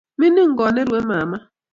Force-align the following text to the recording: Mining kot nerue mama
Mining 0.19 0.51
kot 0.57 0.71
nerue 0.73 0.99
mama 1.09 1.37